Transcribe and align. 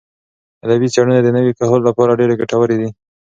ادبي 0.65 0.87
څېړنې 0.93 1.19
د 1.23 1.29
نوي 1.37 1.53
کهول 1.59 1.81
لپاره 1.89 2.17
ډېرې 2.19 2.35
ګټورې 2.41 2.75
دي. 2.81 2.89